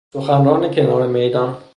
[0.13, 1.57] سخنران کنار میدان